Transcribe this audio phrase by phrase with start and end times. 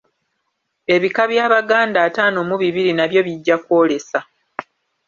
[0.95, 4.19] Ebika by’abaganda ataano mu bibiri nabyo bijja kwolesa.